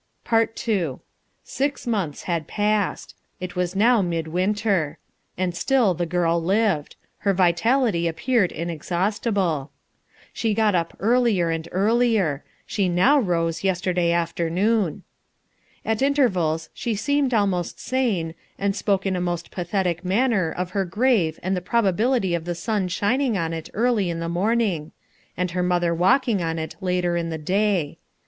PART 0.23 0.67
II 0.67 0.95
Six 1.43 1.85
months 1.85 2.23
had 2.23 2.47
passed. 2.47 3.13
It 3.39 3.55
was 3.55 3.75
now 3.75 4.01
mid 4.01 4.27
winter. 4.29 4.97
And 5.37 5.53
still 5.55 5.93
the 5.93 6.07
girl 6.07 6.41
lived. 6.41 6.95
Her 7.19 7.35
vitality 7.35 8.07
appeared 8.07 8.51
inexhaustible. 8.51 9.69
She 10.33 10.55
got 10.55 10.73
up 10.73 10.97
earlier 10.99 11.51
and 11.51 11.67
earlier. 11.71 12.43
She 12.65 12.89
now 12.89 13.19
rose 13.19 13.63
yesterday 13.63 14.11
afternoon. 14.11 15.03
At 15.85 16.01
intervals 16.01 16.71
she 16.73 16.95
seemed 16.95 17.31
almost 17.31 17.79
sane, 17.79 18.33
and 18.57 18.75
spoke 18.75 19.05
in 19.05 19.15
a 19.15 19.21
most 19.21 19.51
pathetic 19.51 20.03
manner 20.03 20.51
of 20.51 20.71
her 20.71 20.83
grave 20.83 21.39
and 21.43 21.55
the 21.55 21.61
probability 21.61 22.33
of 22.33 22.45
the 22.45 22.55
sun 22.55 22.87
shining 22.87 23.37
on 23.37 23.53
it 23.53 23.69
early 23.75 24.09
in 24.09 24.19
the 24.19 24.27
morning, 24.27 24.93
and 25.37 25.51
her 25.51 25.61
mother 25.61 25.93
walking 25.93 26.41
on 26.41 26.57
it 26.57 26.75
later 26.81 27.15
in 27.15 27.29
the 27.29 27.37
day. 27.37 27.99